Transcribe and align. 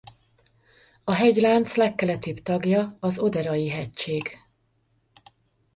A 1.03 1.11
hegylánc 1.13 1.75
legkeletibb 1.75 2.37
tagja 2.37 2.97
az 2.99 3.19
Oderai-hegység. 3.19 4.37